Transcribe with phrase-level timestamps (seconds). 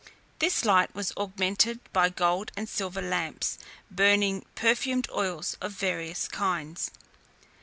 [0.39, 3.59] This light was augmented by gold and silver lamps,
[3.91, 6.89] burning perfumed oils of various kinds.